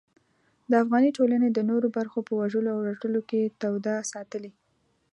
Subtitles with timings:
[0.69, 4.51] د افغاني ټولنې د نورو برخو په وژلو او رټلو کې توده ساتلې.